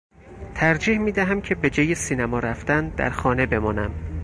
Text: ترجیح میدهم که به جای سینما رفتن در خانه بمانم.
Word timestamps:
ترجیح 0.55 0.97
میدهم 0.99 1.41
که 1.41 1.55
به 1.55 1.69
جای 1.69 1.95
سینما 1.95 2.39
رفتن 2.39 2.89
در 2.89 3.09
خانه 3.09 3.45
بمانم. 3.45 3.91